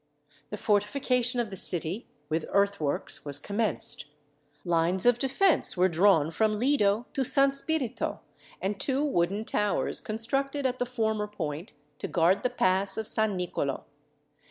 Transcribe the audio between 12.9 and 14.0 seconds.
of San Nicolo.